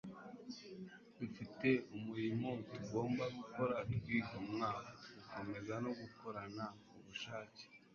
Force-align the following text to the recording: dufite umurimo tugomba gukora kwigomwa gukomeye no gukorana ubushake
dufite 1.17 1.69
umurimo 1.95 2.49
tugomba 2.73 3.23
gukora 3.37 3.77
kwigomwa 4.03 4.67
gukomeye 5.23 5.73
no 5.83 5.91
gukorana 5.99 6.65
ubushake 6.97 7.63